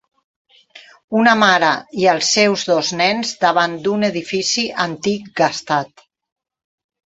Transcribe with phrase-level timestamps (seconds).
[1.19, 1.69] Una mare
[2.05, 6.07] i els seus dos nens davant d'un edifici antic gastat